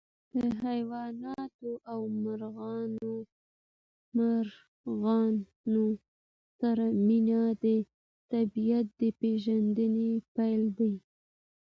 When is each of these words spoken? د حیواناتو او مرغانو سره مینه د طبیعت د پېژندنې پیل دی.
د 0.41 0.41
حیواناتو 0.63 1.71
او 1.91 1.99
مرغانو 4.15 5.87
سره 6.59 6.85
مینه 7.07 7.41
د 7.63 7.65
طبیعت 8.31 8.85
د 9.01 9.01
پېژندنې 9.19 10.11
پیل 10.35 10.63
دی. 10.77 10.93